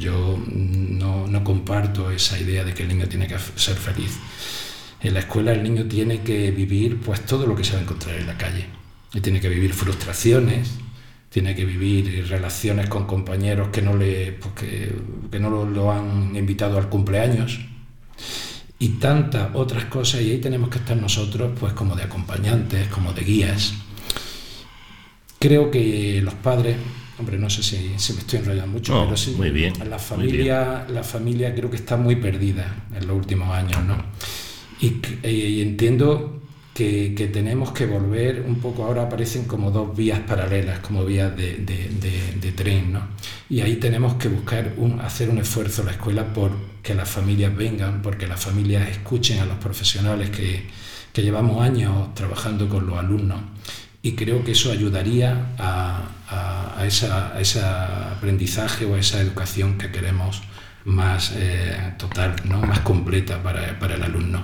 Yo 0.00 0.42
no, 0.48 1.28
no 1.28 1.44
comparto 1.44 2.10
esa 2.10 2.40
idea 2.40 2.64
de 2.64 2.74
que 2.74 2.82
el 2.82 2.88
niño 2.88 3.06
tiene 3.06 3.28
que 3.28 3.38
ser 3.38 3.76
feliz. 3.76 4.18
En 5.02 5.14
la 5.14 5.20
escuela 5.20 5.52
el 5.52 5.62
niño 5.62 5.84
tiene 5.84 6.22
que 6.22 6.50
vivir 6.50 6.98
pues 7.00 7.24
todo 7.24 7.46
lo 7.46 7.54
que 7.54 7.62
se 7.62 7.74
va 7.74 7.78
a 7.78 7.82
encontrar 7.82 8.16
en 8.16 8.26
la 8.26 8.36
calle. 8.36 8.66
Y 9.12 9.20
tiene 9.20 9.40
que 9.40 9.48
vivir 9.48 9.72
frustraciones, 9.72 10.70
tiene 11.30 11.54
que 11.54 11.64
vivir 11.64 12.28
relaciones 12.28 12.88
con 12.88 13.06
compañeros 13.06 13.68
que 13.68 13.82
no, 13.82 13.96
le, 13.96 14.32
pues 14.32 14.54
que, 14.54 15.38
no 15.38 15.64
lo, 15.64 15.92
han 15.92 16.34
invitado 16.34 16.76
al 16.76 16.88
cumpleaños 16.88 17.60
y 18.78 18.88
tantas 19.00 19.50
otras 19.54 19.84
cosas 19.84 20.22
y 20.22 20.32
ahí 20.32 20.38
tenemos 20.38 20.70
que 20.70 20.78
estar 20.78 20.96
nosotros 20.96 21.52
pues 21.58 21.72
como 21.72 21.94
de 21.94 22.02
acompañantes, 22.02 22.88
como 22.88 23.12
de 23.12 23.22
guías. 23.22 23.74
Creo 25.38 25.70
que 25.70 26.20
los 26.22 26.34
padres, 26.34 26.76
hombre, 27.20 27.38
no 27.38 27.48
sé 27.48 27.62
si, 27.62 27.76
me 28.12 28.20
estoy 28.20 28.38
enrollando 28.40 28.72
mucho, 28.72 29.04
pero 29.04 29.16
sí, 29.16 29.32
muy 29.36 29.50
bien, 29.50 29.74
la 29.88 29.98
familia, 29.98 30.86
la 30.88 31.02
familia 31.02 31.54
creo 31.54 31.70
que 31.70 31.76
está 31.76 31.96
muy 31.96 32.16
perdida 32.16 32.86
en 32.94 33.06
los 33.06 33.16
últimos 33.16 33.54
años, 33.54 33.84
¿no? 33.84 33.96
Y, 34.80 35.60
entiendo 35.60 36.40
que, 36.74 37.30
tenemos 37.32 37.72
que 37.72 37.84
volver 37.84 38.42
un 38.46 38.56
poco, 38.56 38.84
ahora 38.84 39.02
aparecen 39.02 39.44
como 39.44 39.70
dos 39.70 39.94
vías 39.94 40.20
paralelas, 40.20 40.78
como 40.80 41.04
vías 41.04 41.36
de, 41.36 42.52
tren, 42.56 42.92
¿no? 42.92 43.02
Y 43.50 43.60
ahí 43.60 43.76
tenemos 43.76 44.14
que 44.14 44.28
buscar 44.28 44.72
un, 44.78 45.00
hacer 45.00 45.28
un 45.28 45.38
esfuerzo 45.38 45.82
en 45.82 45.86
la 45.86 45.92
escuela 45.92 46.32
por 46.32 46.52
que 46.82 46.94
las 46.94 47.08
familias 47.08 47.54
vengan, 47.54 48.00
porque 48.00 48.26
las 48.26 48.40
familias 48.40 48.88
escuchen 48.88 49.40
a 49.40 49.44
los 49.44 49.58
profesionales 49.58 50.30
que, 50.30 50.66
que 51.12 51.22
llevamos 51.22 51.60
años 51.60 52.14
trabajando 52.14 52.68
con 52.68 52.86
los 52.86 52.98
alumnos. 52.98 53.40
Y 54.02 54.12
creo 54.12 54.42
que 54.44 54.52
eso 54.52 54.72
ayudaría 54.72 55.54
a, 55.58 56.08
a, 56.78 56.86
esa, 56.86 57.34
a 57.34 57.40
ese 57.40 57.60
aprendizaje 57.60 58.86
o 58.86 58.94
a 58.94 58.98
esa 58.98 59.20
educación 59.20 59.76
que 59.76 59.90
queremos 59.90 60.42
más 60.84 61.32
eh, 61.36 61.94
total, 61.98 62.36
¿no? 62.44 62.60
más 62.62 62.80
completa 62.80 63.42
para, 63.42 63.78
para 63.78 63.96
el 63.96 64.02
alumno. 64.02 64.42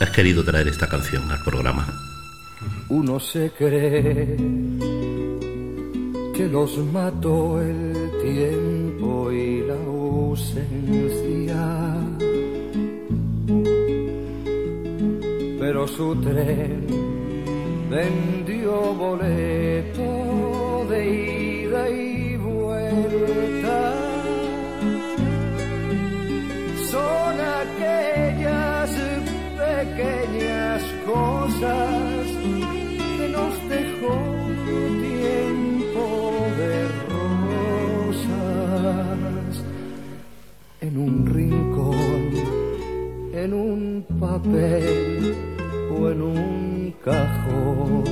Has 0.00 0.10
querido 0.10 0.44
traer 0.44 0.68
esta 0.68 0.88
canción 0.88 1.30
al 1.30 1.42
programa. 1.44 1.86
Uno 2.88 3.20
se 3.20 3.50
cree 3.56 4.36
que 6.34 6.48
los 6.48 6.78
mató 6.78 7.60
el 7.60 8.10
tiempo 8.22 9.30
y 9.30 9.60
la 9.66 9.74
ausencia, 9.74 10.56
pero 15.72 15.86
su 15.86 16.16
tren 16.16 16.84
vendió 17.88 18.92
boleto 18.92 20.84
de 20.90 21.00
ida 21.62 21.88
y 21.88 22.36
vuelta. 22.38 23.94
Son 26.90 27.34
aquellas 27.62 28.90
pequeñas 29.62 30.82
cosas 31.06 32.26
que 33.16 33.28
nos 33.36 33.54
dejó 33.68 34.16
tiempo 35.06 36.04
de 36.58 36.72
rosas 38.10 38.42
en 40.80 40.98
un 40.98 41.14
rincón, 41.26 42.22
en 43.34 43.54
un 43.54 44.04
papel 44.18 45.49
en 46.08 46.22
un 46.22 46.94
cajón. 47.04 48.04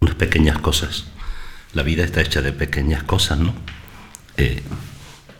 Unas 0.00 0.14
pequeñas 0.14 0.58
cosas. 0.58 1.06
La 1.72 1.82
vida 1.82 2.04
está 2.04 2.20
hecha 2.20 2.40
de 2.40 2.52
pequeñas 2.52 3.02
cosas, 3.02 3.38
¿no? 3.38 3.54
Eh, 4.36 4.62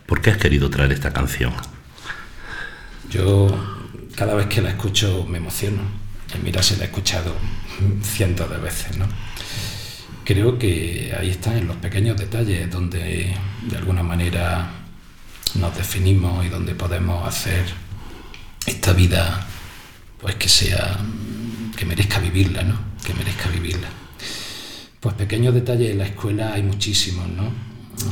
¿Por 0.06 0.20
qué 0.20 0.30
has 0.30 0.38
querido 0.38 0.68
traer 0.70 0.92
esta 0.92 1.12
canción? 1.12 1.52
Yo 3.10 3.48
cada 4.16 4.34
vez 4.34 4.46
que 4.46 4.60
la 4.60 4.70
escucho 4.70 5.26
me 5.28 5.38
emociono. 5.38 5.82
Y 6.34 6.38
mira, 6.42 6.62
se 6.62 6.76
la 6.76 6.84
he 6.84 6.86
escuchado 6.86 7.34
cientos 8.02 8.50
de 8.50 8.58
veces, 8.58 8.96
¿no? 8.96 9.06
Creo 10.24 10.58
que 10.58 11.14
ahí 11.18 11.30
están 11.30 11.56
en 11.58 11.68
los 11.68 11.76
pequeños 11.76 12.16
detalles 12.16 12.70
donde 12.70 13.36
de 13.68 13.76
alguna 13.76 14.02
manera 14.02 14.83
nos 15.54 15.76
definimos 15.76 16.44
y 16.44 16.48
donde 16.48 16.74
podemos 16.74 17.26
hacer 17.26 17.64
esta 18.66 18.92
vida 18.92 19.46
pues 20.20 20.36
que 20.36 20.48
sea 20.48 20.98
que 21.76 21.84
merezca 21.84 22.18
vivirla, 22.18 22.62
¿no? 22.62 22.78
Que 23.04 23.12
merezca 23.14 23.48
vivirla. 23.50 23.88
Pues 25.00 25.14
pequeños 25.16 25.52
detalles 25.52 25.90
en 25.90 25.98
la 25.98 26.06
escuela 26.06 26.54
hay 26.54 26.62
muchísimos, 26.62 27.28
¿no? 27.28 27.52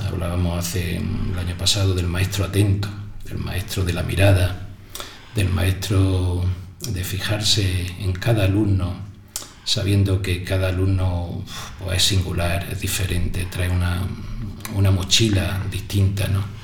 Hablábamos 0.06 0.58
hace 0.58 0.96
el 0.98 1.38
año 1.38 1.56
pasado 1.56 1.94
del 1.94 2.06
maestro 2.06 2.44
atento, 2.44 2.88
del 3.24 3.38
maestro 3.38 3.84
de 3.84 3.92
la 3.92 4.02
mirada, 4.02 4.68
del 5.34 5.48
maestro 5.48 6.44
de 6.80 7.04
fijarse 7.04 7.86
en 8.00 8.12
cada 8.12 8.44
alumno, 8.44 8.94
sabiendo 9.64 10.20
que 10.20 10.44
cada 10.44 10.68
alumno 10.68 11.44
pues, 11.78 11.96
es 11.96 12.02
singular, 12.04 12.68
es 12.70 12.80
diferente, 12.80 13.46
trae 13.50 13.70
una, 13.70 14.02
una 14.74 14.90
mochila 14.90 15.62
distinta, 15.70 16.28
¿no? 16.28 16.61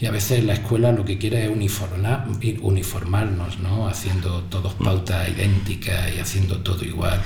Y 0.00 0.06
a 0.06 0.12
veces 0.12 0.44
la 0.44 0.52
escuela 0.52 0.92
lo 0.92 1.04
que 1.04 1.18
quiere 1.18 1.44
es 1.44 1.50
uniformar, 1.50 2.28
uniformarnos, 2.60 3.58
¿no? 3.58 3.88
haciendo 3.88 4.44
todos 4.44 4.74
pautas 4.74 5.28
idénticas 5.28 6.14
y 6.14 6.20
haciendo 6.20 6.58
todo 6.58 6.84
igual. 6.84 7.20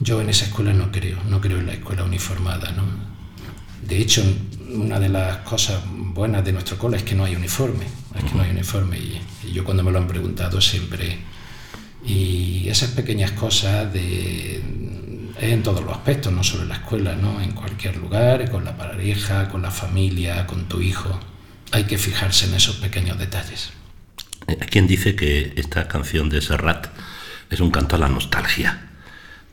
Yo 0.00 0.20
en 0.22 0.30
esa 0.30 0.46
escuela 0.46 0.72
no 0.72 0.90
creo, 0.90 1.18
no 1.28 1.42
creo 1.42 1.58
en 1.58 1.66
la 1.66 1.74
escuela 1.74 2.04
uniformada. 2.04 2.72
¿no? 2.72 2.84
De 3.86 3.98
hecho, 3.98 4.24
una 4.70 4.98
de 4.98 5.10
las 5.10 5.38
cosas 5.38 5.82
buenas 5.86 6.42
de 6.42 6.52
nuestro 6.52 6.78
cole 6.78 6.96
es 6.96 7.02
que 7.02 7.14
no 7.14 7.26
hay 7.26 7.36
uniforme, 7.36 7.84
es 8.16 8.24
que 8.24 8.34
no 8.34 8.42
hay 8.42 8.50
uniforme. 8.50 8.98
Y, 8.98 9.20
yo 9.52 9.62
cuando 9.62 9.82
me 9.82 9.92
lo 9.92 9.98
han 9.98 10.08
preguntado 10.08 10.60
siempre... 10.60 11.18
Y 12.06 12.68
esas 12.68 12.90
pequeñas 12.90 13.32
cosas 13.32 13.90
de, 13.90 14.62
en 15.40 15.62
todos 15.62 15.82
los 15.82 15.92
aspectos, 15.94 16.30
no 16.30 16.44
solo 16.44 16.64
en 16.64 16.68
la 16.68 16.74
escuela, 16.74 17.16
¿no? 17.16 17.40
en 17.40 17.52
cualquier 17.52 17.96
lugar, 17.96 18.50
con 18.50 18.62
la 18.62 18.76
pareja, 18.76 19.48
con 19.48 19.62
la 19.62 19.70
familia, 19.70 20.46
con 20.46 20.68
tu 20.68 20.82
hijo 20.82 21.18
hay 21.74 21.84
que 21.84 21.98
fijarse 21.98 22.46
en 22.46 22.54
esos 22.54 22.76
pequeños 22.76 23.18
detalles. 23.18 23.70
Hay 24.46 24.68
quien 24.68 24.86
dice 24.86 25.16
que 25.16 25.54
esta 25.56 25.88
canción 25.88 26.28
de 26.28 26.40
Serrat 26.40 26.86
es 27.50 27.58
un 27.58 27.72
canto 27.72 27.96
a 27.96 27.98
la 27.98 28.08
nostalgia. 28.08 28.90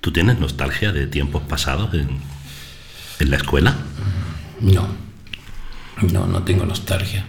¿Tú 0.01 0.13
tienes 0.13 0.37
nostalgia 0.37 0.91
de 0.91 1.07
tiempos 1.07 1.41
pasados 1.41 1.95
en, 1.95 2.21
la 3.27 3.37
escuela? 3.37 3.75
No, 4.59 4.87
no, 6.11 6.27
no 6.27 6.43
tengo 6.43 6.63
nostalgia. 6.63 7.25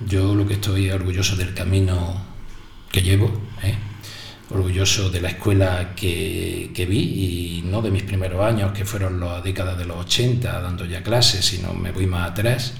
Yo 0.00 0.34
lo 0.34 0.46
que 0.46 0.54
estoy 0.54 0.90
orgulloso 0.90 1.36
del 1.36 1.54
camino 1.54 2.20
que 2.90 3.02
llevo, 3.02 3.40
¿eh? 3.62 3.76
orgulloso 4.50 5.10
de 5.10 5.20
la 5.20 5.28
escuela 5.28 5.94
que, 5.94 6.72
que, 6.74 6.86
vi 6.86 6.98
y 6.98 7.62
no 7.62 7.80
de 7.80 7.92
mis 7.92 8.02
primeros 8.02 8.44
años, 8.44 8.72
que 8.72 8.84
fueron 8.84 9.20
las 9.20 9.44
décadas 9.44 9.78
de 9.78 9.84
los 9.84 9.98
80, 9.98 10.60
dando 10.60 10.84
ya 10.84 11.04
clases, 11.04 11.44
sino 11.44 11.74
me 11.74 11.92
voy 11.92 12.06
más 12.06 12.30
atrás 12.30 12.74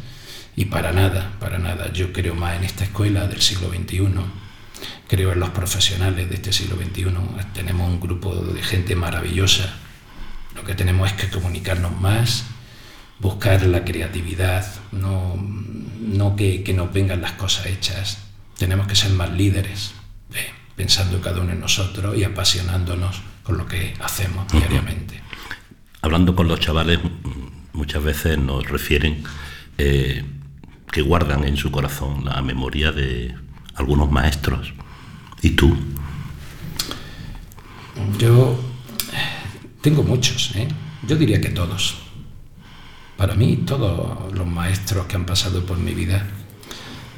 y 0.61 0.67
para 0.67 0.93
nada, 0.93 1.33
para 1.41 1.59
nada. 1.59 1.91
Yo 1.91 2.13
creo 2.13 2.35
más 2.35 2.55
en 2.55 2.65
esta 2.65 2.85
escuela 2.85 3.27
del 3.27 3.41
siglo 3.41 3.71
XXI. 3.71 4.11
Creo 5.09 5.33
en 5.33 5.41
los 5.41 5.49
profesionales 5.49 6.29
de 6.29 6.35
este 6.35 6.53
siglo 6.53 6.77
XXI. 6.77 7.07
Tenemos 7.55 7.89
un 7.89 7.99
grupo 7.99 8.35
de 8.35 8.63
gente 8.63 8.95
maravillosa. 8.95 9.75
Lo 10.55 10.63
que 10.63 10.75
tenemos 10.75 11.11
es 11.11 11.15
que 11.17 11.31
comunicarnos 11.31 11.99
más, 11.99 12.45
buscar 13.21 13.63
la 13.63 13.87
creatividad, 13.87 14.67
no, 14.93 15.35
no 15.99 16.37
que, 16.37 16.63
nos 16.77 16.93
vengan 16.93 17.23
las 17.23 17.33
cosas 17.33 17.65
hechas. 17.65 18.19
Tenemos 18.59 18.87
que 18.87 18.97
ser 18.97 19.13
más 19.13 19.33
líderes, 19.33 19.95
eh, 20.35 20.51
pensando 20.77 21.23
cada 21.23 21.41
uno 21.41 21.53
en 21.53 21.61
nosotros 21.61 22.19
y 22.19 22.25
apasionándonos 22.25 23.23
con 23.45 23.57
lo 23.57 23.67
que 23.67 23.95
hacemos 24.01 24.47
diariamente. 24.53 25.23
Hablando 26.03 26.37
con 26.37 26.49
los 26.49 26.61
chavales, 26.61 26.99
muchas 27.73 28.03
veces 28.03 28.37
nos 28.37 28.69
refieren 28.69 29.25
eh, 29.79 30.23
que 30.91 31.03
guardan 31.03 31.45
en 31.45 31.57
su 31.57 31.71
corazón 31.71 32.25
la 32.25 32.43
memoria 32.43 32.93
de 32.93 33.35
algunos 33.75 34.11
maestros. 34.11 34.73
¿Y 35.43 35.51
tú? 35.51 35.77
Yo 38.19 38.59
Tengo 39.81 40.03
muchos, 40.03 40.55
¿eh? 40.57 40.69
yo 41.07 41.17
diría 41.17 41.41
que 41.41 41.49
todos. 41.49 41.97
Para 43.17 43.35
mí, 43.35 43.65
todos 43.67 44.33
los 44.33 44.47
maestros 44.47 45.07
que 45.07 45.17
han 45.17 45.25
pasado 45.25 45.65
por 45.65 45.79
mi 45.79 45.95
vida 45.95 46.27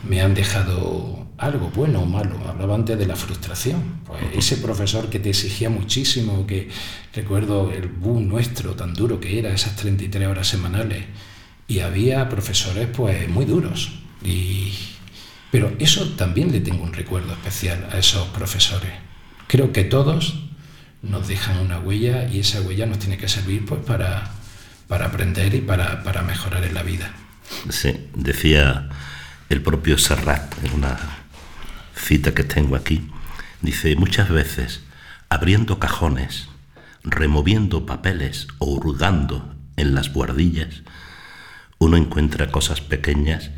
me 0.09 0.21
han 0.21 0.35
dejado 0.35 1.27
algo 1.39 1.71
bueno 1.75 2.03
o 2.03 2.07
malo. 2.07 2.39
Hablaba 2.49 2.75
antes 2.77 2.97
de 2.97 3.07
la 3.07 3.17
frustración. 3.17 4.01
Pues 4.07 4.23
ese 4.35 4.57
profesor 4.59 5.11
que 5.11 5.19
te 5.19 5.31
exigía 5.31 5.71
muchísimo, 5.71 6.47
que 6.47 6.69
recuerdo 7.13 7.73
el 7.73 7.89
boom 7.89 8.29
nuestro 8.29 8.75
tan 8.75 8.95
duro 8.95 9.19
que 9.19 9.41
era, 9.41 9.53
esas 9.53 9.75
33 9.77 10.29
horas 10.29 10.47
semanales. 10.47 11.05
Y 11.73 11.81
había 11.81 12.29
profesores 12.29 12.87
pues 12.95 13.27
muy 13.31 13.47
duros. 13.47 13.93
Y... 14.23 14.75
Pero 15.51 15.75
eso 15.79 16.07
también 16.17 16.53
le 16.53 16.61
tengo 16.61 16.85
un 16.85 16.93
recuerdo 16.93 17.33
especial 17.33 17.89
a 17.91 17.97
esos 17.97 18.29
profesores. 18.29 18.93
Creo 19.47 19.73
que 19.73 19.85
todos 19.85 20.35
nos 21.01 21.29
dejan 21.29 21.57
una 21.61 21.79
huella 21.79 22.29
y 22.29 22.41
esa 22.41 22.61
huella 22.61 22.85
nos 22.85 22.99
tiene 22.99 23.17
que 23.17 23.27
servir 23.27 23.65
pues 23.65 23.81
para, 23.87 24.33
para 24.87 25.07
aprender 25.07 25.55
y 25.55 25.63
para, 25.63 26.03
para 26.03 26.21
mejorar 26.21 26.63
en 26.63 26.75
la 26.75 26.83
vida. 26.83 27.11
Sí, 27.71 28.07
decía 28.15 28.91
el 29.49 29.63
propio 29.63 29.97
Serrat 29.97 30.53
en 30.65 30.75
una 30.75 30.99
cita 31.97 32.35
que 32.35 32.45
tengo 32.45 32.77
aquí, 32.77 33.11
dice, 33.63 33.97
muchas 33.97 34.29
veces, 34.29 34.83
abriendo 35.31 35.79
cajones, 35.79 36.49
removiendo 37.03 37.87
papeles 37.87 38.47
o 38.59 38.67
hurgando 38.67 39.55
en 39.77 39.95
las 39.95 40.13
guardillas, 40.13 40.83
uno 41.83 41.97
encuentra 41.97 42.53
cosas 42.53 42.81
pequeñas 42.81 43.51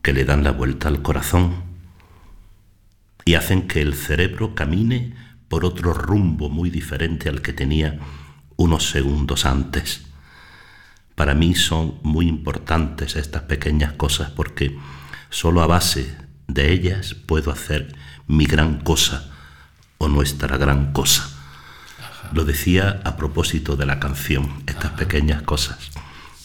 que 0.00 0.12
le 0.12 0.24
dan 0.24 0.44
la 0.44 0.52
vuelta 0.52 0.86
al 0.86 1.02
corazón 1.02 1.64
y 3.24 3.34
hacen 3.34 3.66
que 3.66 3.82
el 3.82 3.94
cerebro 3.94 4.54
camine 4.54 5.16
por 5.48 5.64
otro 5.64 5.92
rumbo 5.92 6.50
muy 6.50 6.70
diferente 6.70 7.28
al 7.28 7.42
que 7.42 7.52
tenía 7.52 7.98
unos 8.56 8.88
segundos 8.90 9.44
antes. 9.44 10.02
Para 11.16 11.34
mí 11.34 11.56
son 11.56 11.98
muy 12.04 12.28
importantes 12.28 13.16
estas 13.16 13.42
pequeñas 13.42 13.92
cosas 13.94 14.30
porque 14.30 14.78
solo 15.28 15.60
a 15.60 15.66
base 15.66 16.16
de 16.46 16.70
ellas 16.70 17.14
puedo 17.14 17.50
hacer 17.50 17.92
mi 18.28 18.44
gran 18.46 18.78
cosa 18.82 19.32
o 19.98 20.06
nuestra 20.06 20.58
gran 20.58 20.92
cosa. 20.92 21.28
Lo 22.32 22.44
decía 22.44 23.00
a 23.04 23.16
propósito 23.16 23.74
de 23.74 23.86
la 23.86 23.98
canción, 23.98 24.62
estas 24.68 24.92
pequeñas 24.92 25.42
cosas. 25.42 25.90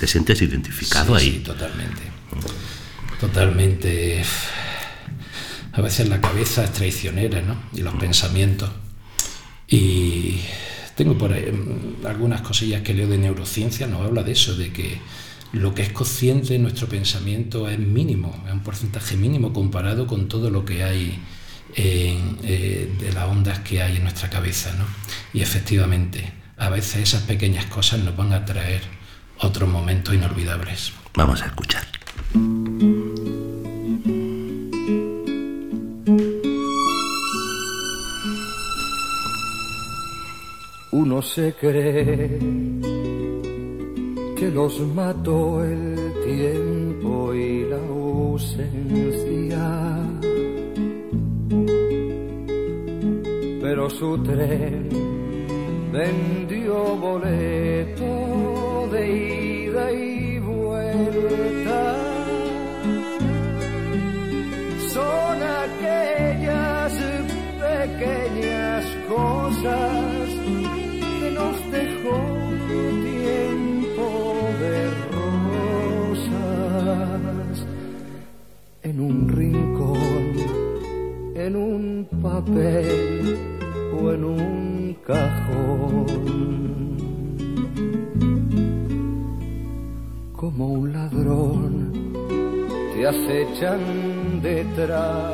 ¿Te 0.03 0.07
sientes 0.07 0.41
identificado 0.41 1.15
ahí? 1.15 1.31
Sí, 1.31 1.39
totalmente. 1.39 2.01
Totalmente. 3.21 4.21
A 5.71 5.79
veces 5.79 6.09
la 6.09 6.19
cabeza 6.19 6.65
es 6.65 6.73
traicionera, 6.73 7.41
¿no? 7.41 7.55
Y 7.71 7.83
los 7.83 7.95
pensamientos. 7.95 8.69
Y 9.65 10.41
tengo 10.97 11.17
por 11.17 11.31
ahí 11.31 11.49
mm, 11.49 12.05
algunas 12.05 12.41
cosillas 12.41 12.81
que 12.81 12.93
leo 12.93 13.07
de 13.07 13.17
neurociencia, 13.17 13.87
nos 13.87 14.05
habla 14.05 14.23
de 14.23 14.33
eso, 14.33 14.57
de 14.57 14.73
que 14.73 14.99
lo 15.53 15.73
que 15.73 15.83
es 15.83 15.93
consciente 15.93 16.55
en 16.55 16.63
nuestro 16.63 16.89
pensamiento 16.89 17.69
es 17.69 17.79
mínimo, 17.79 18.43
es 18.45 18.51
un 18.51 18.59
porcentaje 18.59 19.15
mínimo 19.15 19.53
comparado 19.53 20.05
con 20.05 20.27
todo 20.27 20.49
lo 20.49 20.65
que 20.65 20.83
hay 20.83 21.17
eh, 21.77 22.89
de 22.99 23.13
las 23.13 23.23
ondas 23.23 23.59
que 23.59 23.81
hay 23.81 23.95
en 23.95 24.03
nuestra 24.03 24.29
cabeza. 24.29 24.73
¿no? 24.77 24.83
Y 25.31 25.41
efectivamente, 25.41 26.29
a 26.57 26.67
veces 26.67 27.03
esas 27.03 27.21
pequeñas 27.21 27.67
cosas 27.67 28.01
nos 28.01 28.17
van 28.17 28.33
a 28.33 28.43
traer 28.43 28.81
otros 29.39 29.69
momentos 29.69 30.13
inolvidables. 30.13 30.93
Vamos 31.15 31.41
a 31.41 31.45
escuchar. 31.47 31.83
Uno 40.91 41.21
se 41.21 41.53
cree 41.53 42.39
que 44.37 44.51
los 44.51 44.79
mató 44.79 45.63
el 45.63 46.13
tiempo 46.25 47.33
y 47.33 47.63
la 47.65 47.77
ausencia. 47.77 49.63
Pero 53.61 53.89
su 53.89 54.17
tren 54.23 54.89
vendió 55.91 56.95
boleto 56.95 58.32
de 58.93 59.65
ida 59.65 59.91
y 59.91 60.39
vuelta. 60.39 61.95
Son 64.93 65.37
aquellas 65.65 66.93
pequeñas 67.65 68.85
cosas 69.09 70.27
que 71.19 71.29
nos 71.39 71.55
dejó 71.71 72.17
tiempo 73.11 74.07
de 74.61 74.75
rosas 75.97 76.75
en 78.83 78.95
un 78.99 79.17
rincón, 79.27 80.25
en 81.35 81.55
un 81.55 82.07
papel 82.21 83.37
o 83.99 84.11
en 84.11 84.23
un 84.23 84.97
cajón. 85.07 86.22
Como 90.55 90.67
un 90.67 90.93
ladrón 90.93 91.91
te 92.93 93.07
acechan 93.07 94.39
detrás 94.39 95.33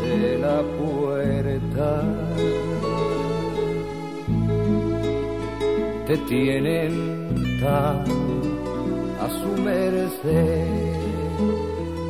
de 0.00 0.38
la 0.38 0.62
puerta. 0.78 2.02
Te 6.06 6.16
tienen 6.16 7.60
a 9.20 9.28
su 9.28 9.62
merced 9.62 10.96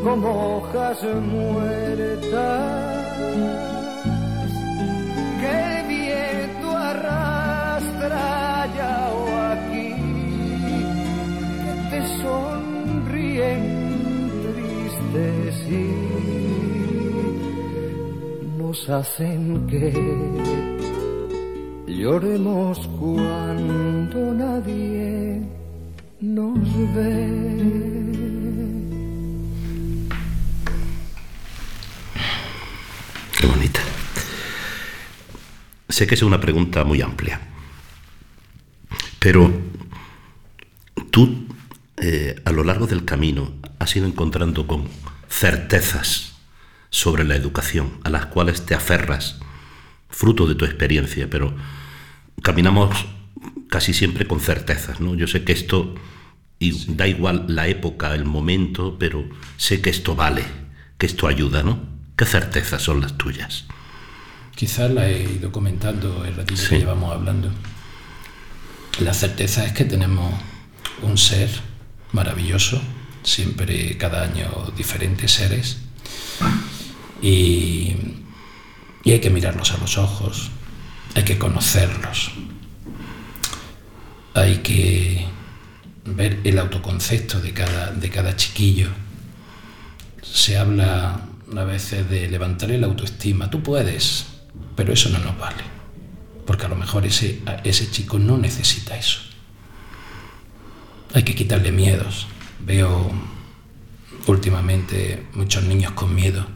como 0.05 0.59
hojas 0.59 1.03
muertas 1.03 2.96
nos 18.59 18.89
hacen 18.89 19.67
que 19.67 20.47
Lloremos 21.87 22.79
cuando 22.99 24.35
nadie 24.35 25.41
nos 26.21 26.59
ve. 26.95 27.31
Qué 33.39 33.47
bonita. 33.47 33.81
Sé 35.89 36.07
que 36.07 36.17
es 36.17 36.23
una 36.23 36.41
pregunta 36.41 36.85
muy 36.85 37.01
amplia, 37.01 37.41
pero 39.21 39.51
tú 41.11 41.47
eh, 41.99 42.35
a 42.45 42.51
lo 42.51 42.65
largo 42.65 42.87
del 42.87 43.05
camino 43.05 43.53
has 43.79 43.95
ido 43.95 44.07
encontrando 44.07 44.67
con 44.67 44.85
certezas 45.29 46.35
sobre 46.91 47.25
la 47.25 47.37
educación 47.37 47.99
a 48.05 48.11
las 48.11 48.27
cuales 48.27 48.65
te 48.65 48.75
aferras 48.75 49.39
fruto 50.09 50.47
de 50.47 50.55
tu 50.55 50.65
experiencia, 50.65 51.29
pero 51.29 51.55
caminamos 52.43 53.07
casi 53.69 53.93
siempre 53.93 54.27
con 54.27 54.41
certezas, 54.41 55.01
¿no? 55.01 55.15
Yo 55.15 55.27
sé 55.27 55.45
que 55.45 55.53
esto, 55.53 55.95
y 56.59 56.95
da 56.95 57.07
igual 57.07 57.45
la 57.49 57.69
época, 57.69 58.15
el 58.15 58.25
momento, 58.25 58.97
pero 58.99 59.29
sé 59.57 59.81
que 59.81 59.91
esto 59.91 60.15
vale, 60.15 60.45
que 60.99 61.07
esto 61.07 61.27
ayuda, 61.27 61.63
¿no? 61.63 61.81
¿Qué 62.17 62.25
certezas 62.25 62.83
son 62.83 63.01
las 63.01 63.19
tuyas? 63.19 63.67
Quizás 64.55 64.91
la 64.91 65.07
he 65.09 65.23
ido 65.23 65.53
comentando 65.53 66.25
el 66.25 66.35
ratito 66.35 66.63
que 66.71 66.79
llevamos 66.79 67.13
hablando. 67.13 67.51
La 69.01 69.13
certeza 69.13 69.67
es 69.67 69.73
que 69.73 69.85
tenemos 69.85 70.33
un 71.03 71.19
ser 71.19 71.51
maravilloso, 72.13 72.81
siempre 73.27 73.99
cada 73.99 74.23
año 74.23 74.73
diferentes 74.75 75.31
seres, 75.33 75.79
y 77.21 77.95
y 79.07 79.13
hay 79.13 79.21
que 79.21 79.31
mirarlos 79.31 79.71
a 79.71 79.79
los 79.79 79.99
ojos, 79.99 80.51
hay 81.15 81.23
que 81.23 81.39
conocerlos, 81.39 82.33
hay 84.35 84.57
que 84.57 85.25
ver 86.05 86.41
el 86.43 86.59
autoconcepto 86.59 87.41
de 87.41 87.53
cada, 87.53 87.93
de 87.93 88.11
cada 88.11 88.35
chiquillo. 88.35 88.89
Se 90.23 90.59
habla 90.59 91.21
a 91.57 91.63
veces 91.63 92.11
de 92.11 92.29
levantar 92.29 92.73
el 92.73 92.83
autoestima, 92.83 93.49
tú 93.49 93.63
puedes, 93.63 94.27
pero 94.75 94.93
eso 94.93 95.09
no 95.11 95.21
nos 95.21 95.39
vale, 95.39 95.63
porque 96.45 96.67
a 96.67 96.69
lo 96.69 96.75
mejor 96.75 97.07
ese, 97.07 97.43
ese 97.63 97.89
chico 97.93 98.19
no 98.19 98.37
necesita 98.37 98.99
eso. 98.99 99.21
Hay 101.15 101.23
que 101.23 101.37
quitarle 101.37 101.71
miedos. 101.71 102.27
Veo 102.61 103.11
últimamente 104.27 105.27
muchos 105.35 105.65
niños 105.65 105.93
con 105.93 106.15
miedo, 106.15 106.47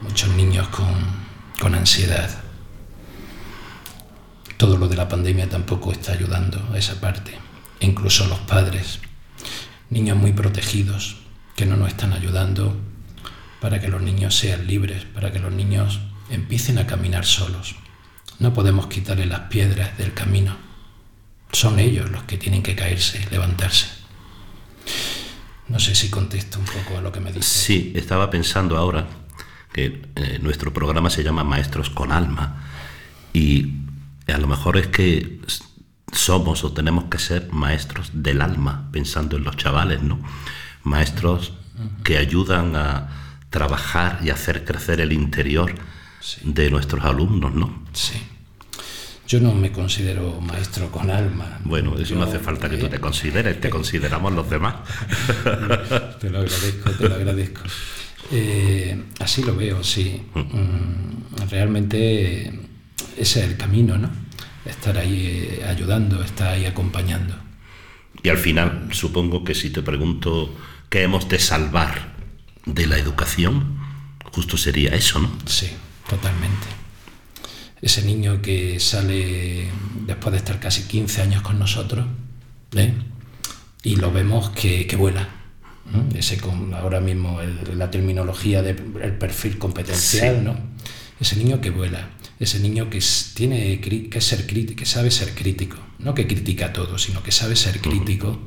muchos 0.00 0.30
niños 0.30 0.68
con 0.68 1.24
con 1.60 1.74
ansiedad. 1.74 2.30
todo 4.56 4.76
lo 4.76 4.88
de 4.88 4.96
la 4.96 5.08
pandemia 5.08 5.48
tampoco 5.48 5.92
está 5.92 6.12
ayudando 6.12 6.58
a 6.72 6.78
esa 6.78 7.00
parte. 7.00 7.38
incluso 7.80 8.26
los 8.26 8.38
padres, 8.40 9.00
niños 9.90 10.16
muy 10.16 10.32
protegidos, 10.32 11.16
que 11.54 11.66
no 11.66 11.76
nos 11.76 11.88
están 11.88 12.12
ayudando 12.12 12.76
para 13.60 13.80
que 13.80 13.88
los 13.88 14.00
niños 14.00 14.36
sean 14.36 14.66
libres, 14.66 15.04
para 15.04 15.32
que 15.32 15.38
los 15.38 15.52
niños 15.52 16.00
empiecen 16.30 16.78
a 16.78 16.86
caminar 16.86 17.26
solos. 17.26 17.76
No 18.38 18.54
podemos 18.54 18.86
quitarle 18.86 19.26
las 19.26 19.48
piedras 19.48 19.96
del 19.98 20.14
camino. 20.14 20.56
Son 21.52 21.78
ellos 21.78 22.10
los 22.10 22.24
que 22.24 22.38
tienen 22.38 22.62
que 22.62 22.74
caerse, 22.74 23.26
levantarse. 23.30 23.86
No 25.68 25.78
sé 25.78 25.94
si 25.94 26.10
contesto 26.10 26.58
un 26.58 26.66
poco 26.66 26.98
a 26.98 27.00
lo 27.00 27.10
que 27.10 27.20
me 27.20 27.32
dice. 27.32 27.48
Sí, 27.48 27.92
estaba 27.94 28.30
pensando 28.30 28.76
ahora 28.76 29.06
que 29.72 30.02
eh, 30.14 30.38
nuestro 30.40 30.72
programa 30.72 31.10
se 31.10 31.22
llama 31.24 31.42
Maestros 31.42 31.90
con 31.90 32.12
Alma 32.12 32.64
y 33.32 33.72
a 34.28 34.38
lo 34.38 34.46
mejor 34.46 34.76
es 34.76 34.86
que 34.88 35.40
somos 36.12 36.64
o 36.64 36.72
tenemos 36.72 37.04
que 37.04 37.18
ser 37.18 37.50
maestros 37.50 38.10
del 38.12 38.40
alma, 38.40 38.88
pensando 38.92 39.36
en 39.36 39.44
los 39.44 39.56
chavales, 39.56 40.02
¿no? 40.02 40.20
Maestros 40.84 41.52
que 42.04 42.18
ayudan 42.18 42.76
a 42.76 43.08
trabajar 43.50 44.20
y 44.22 44.30
hacer 44.30 44.64
crecer 44.64 45.00
el 45.00 45.12
interior 45.12 45.74
de 46.42 46.70
nuestros 46.70 47.04
alumnos, 47.04 47.54
¿no? 47.54 47.82
Sí. 47.92 48.22
Yo 49.26 49.40
no 49.40 49.54
me 49.54 49.72
considero 49.72 50.38
maestro 50.40 50.90
con 50.90 51.10
alma. 51.10 51.58
Bueno, 51.64 51.98
eso 51.98 52.14
no 52.14 52.24
hace 52.24 52.38
falta 52.38 52.68
que 52.68 52.76
tú 52.76 52.88
te 52.88 53.00
consideres, 53.00 53.58
te 53.58 53.70
consideramos 53.70 54.32
los 54.34 54.48
demás. 54.50 54.74
te 56.20 56.28
lo 56.28 56.40
agradezco, 56.40 56.90
te 56.90 57.08
lo 57.08 57.14
agradezco. 57.14 57.62
Eh, 58.30 59.02
así 59.20 59.42
lo 59.42 59.56
veo, 59.56 59.82
sí. 59.82 60.20
Mm. 60.34 61.48
Realmente 61.50 62.48
ese 63.16 63.40
es 63.40 63.48
el 63.48 63.56
camino, 63.56 63.96
¿no? 63.96 64.10
Estar 64.66 64.98
ahí 64.98 65.58
eh, 65.58 65.64
ayudando, 65.66 66.22
estar 66.22 66.48
ahí 66.48 66.66
acompañando. 66.66 67.34
Y 68.22 68.28
al 68.28 68.38
final, 68.38 68.88
supongo 68.92 69.42
que 69.42 69.54
si 69.54 69.70
te 69.70 69.82
pregunto 69.82 70.54
qué 70.90 71.02
hemos 71.02 71.28
de 71.30 71.38
salvar 71.38 72.14
de 72.66 72.86
la 72.86 72.98
educación, 72.98 73.78
justo 74.32 74.58
sería 74.58 74.90
eso, 74.90 75.18
¿no? 75.18 75.30
Sí, 75.46 75.70
totalmente 76.08 76.83
ese 77.84 78.02
niño 78.02 78.40
que 78.40 78.80
sale 78.80 79.66
después 80.06 80.32
de 80.32 80.38
estar 80.38 80.58
casi 80.58 80.84
15 80.84 81.20
años 81.20 81.42
con 81.42 81.58
nosotros, 81.58 82.06
¿eh? 82.74 82.94
y 83.82 83.96
lo 83.96 84.10
vemos 84.10 84.48
que, 84.50 84.88
vuela. 84.96 85.28
Ese 86.14 86.40
ahora 86.72 87.00
mismo 87.00 87.40
la 87.76 87.90
terminología 87.90 88.62
del 88.62 88.76
perfil 89.18 89.58
competencial, 89.58 90.42
¿no? 90.42 90.56
Ese 91.20 91.36
niño 91.36 91.60
que 91.60 91.68
vuela, 91.68 92.08
ese 92.40 92.58
niño 92.58 92.88
que 92.88 93.02
tiene 93.34 93.78
que 93.80 94.20
ser 94.22 94.46
crítico, 94.46 94.78
que 94.78 94.86
sabe 94.86 95.10
ser 95.10 95.34
crítico, 95.34 95.76
no 95.98 96.14
que 96.14 96.26
critica 96.26 96.72
todo, 96.72 96.96
sino 96.96 97.22
que 97.22 97.32
sabe 97.32 97.54
ser 97.54 97.82
crítico 97.82 98.40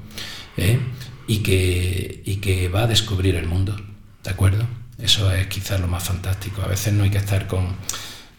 ¿eh? 0.58 0.80
y, 1.28 1.38
que, 1.38 2.24
y 2.26 2.38
que 2.38 2.70
va 2.70 2.84
a 2.84 2.88
descubrir 2.88 3.36
el 3.36 3.46
mundo, 3.46 3.80
¿de 4.24 4.30
acuerdo? 4.32 4.66
Eso 4.98 5.32
es 5.32 5.46
quizás 5.46 5.80
lo 5.80 5.88
más 5.88 6.04
fantástico. 6.04 6.64
A 6.64 6.68
veces 6.68 6.92
no 6.94 7.04
hay 7.04 7.12
que 7.12 7.20
estar 7.20 7.46
con 7.46 7.76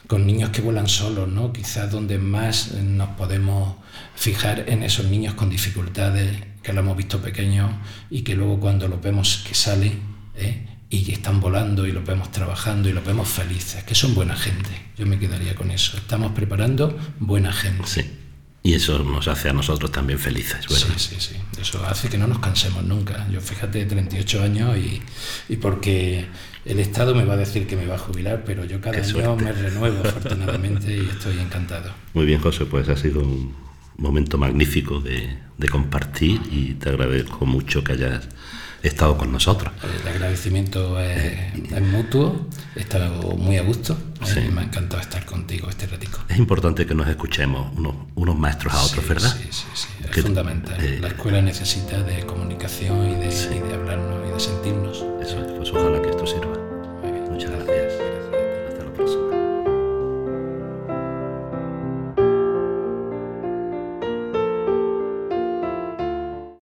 con 0.09 0.27
niños 0.27 0.51
que 0.51 0.62
vuelan 0.62 0.88
solos, 0.88 1.29
¿no? 1.29 1.53
Quizás 1.53 1.92
donde 1.92 2.18
más 2.18 2.73
nos 2.73 3.11
podemos 3.11 3.77
fijar 4.16 4.64
en 4.66 4.83
esos 4.83 5.07
niños 5.07 5.35
con 5.35 5.51
dificultades 5.51 6.35
que 6.62 6.73
lo 6.73 6.81
hemos 6.81 6.97
visto 6.97 7.21
pequeños 7.21 7.71
y 8.11 8.23
que 8.23 8.35
luego 8.35 8.59
cuando 8.59 8.88
los 8.88 9.01
vemos 9.01 9.44
que 9.47 9.55
salen 9.55 10.01
¿eh? 10.35 10.66
y 10.90 11.12
están 11.12 11.40
volando 11.40 11.87
y 11.87 11.92
los 11.92 12.05
vemos 12.05 12.33
trabajando 12.33 12.88
y 12.88 12.92
los 12.92 13.05
vemos 13.05 13.29
felices, 13.29 13.85
que 13.85 13.94
son 13.94 14.14
buena 14.14 14.35
gente. 14.35 14.71
Yo 14.97 15.07
me 15.07 15.18
quedaría 15.18 15.55
con 15.55 15.71
eso. 15.71 15.99
Estamos 15.99 16.33
preparando 16.33 16.99
buena 17.21 17.53
gente. 17.53 18.28
Y 18.62 18.75
eso 18.75 18.99
nos 18.99 19.29
hace 19.29 19.49
a 19.49 19.53
nosotros 19.53 19.90
también 19.92 20.18
felices, 20.18 20.66
Sí, 20.68 20.87
sí, 20.97 21.16
sí. 21.18 21.37
Eso 21.61 21.85
hace 21.87 22.09
que 22.09 22.18
no 22.18 22.27
nos 22.27 22.38
cansemos 22.40 22.85
nunca. 22.85 23.27
Yo 23.31 23.40
fíjate, 23.40 23.85
38 23.87 24.42
años 24.42 24.77
y, 24.77 25.01
y 25.49 25.57
porque 25.57 26.27
el 26.64 26.79
Estado 26.81 27.14
me 27.14 27.25
va 27.25 27.35
a 27.35 27.37
decir 27.37 27.66
que 27.66 27.77
me 27.77 27.87
va 27.87 27.94
a 27.94 27.99
jubilar, 27.99 28.42
pero 28.44 28.64
yo 28.64 28.81
cada 28.81 28.99
año 28.99 29.37
me 29.37 29.53
renuevo 29.53 30.01
afortunadamente 30.07 30.94
y 30.94 31.09
estoy 31.09 31.38
encantado. 31.38 31.92
Muy 32.14 32.27
bien, 32.27 32.40
José, 32.40 32.66
pues 32.66 32.88
ha 32.88 32.97
sido 32.97 33.21
un 33.21 33.55
momento 33.97 34.38
magnífico 34.38 35.01
de, 35.01 35.38
de 35.57 35.68
compartir 35.68 36.40
y 36.51 36.75
te 36.75 36.90
agradezco 36.90 37.47
mucho 37.47 37.83
que 37.83 37.92
hayas 37.92 38.29
estado 38.83 39.17
con 39.17 39.33
nosotros. 39.33 39.73
El 40.03 40.09
agradecimiento 40.09 41.01
es, 41.01 41.83
mutuo, 41.83 42.47
he 42.77 42.81
estado 42.81 43.37
muy 43.37 43.57
a 43.57 43.62
gusto 43.62 43.97
y 44.37 44.53
me 44.53 44.61
ha 44.61 44.64
encantado 44.64 45.03
estar 45.03 45.25
contigo 45.25 45.69
este 45.69 45.87
ratico. 45.87 46.21
Es 46.29 46.38
importante 46.38 46.87
que 46.87 46.95
nos 46.95 47.09
escuchemos 47.09 47.73
unos, 47.77 47.95
unos 48.14 48.38
maestros 48.38 48.75
a 48.75 48.83
otros, 48.83 49.09
¿verdad? 49.09 49.37
Sí, 49.37 49.49
sí, 49.51 49.64
sí, 49.75 49.88
es 50.11 50.23
fundamental. 50.23 50.77
Eh, 50.81 50.99
la 51.01 51.09
escuela 51.09 51.43
necesita 51.43 52.03
de 52.03 52.25
comunicación 52.27 53.11
y 53.11 53.14
de, 53.14 53.27
y 53.27 53.69
de 53.69 53.75
hablarnos 53.75 54.29
y 54.29 54.33
de 54.33 54.41
sentirnos. 54.41 55.05
Eso 55.23 55.41
es, 55.41 55.53
pues 55.53 55.71
ojalá 55.73 56.01
que 56.03 56.09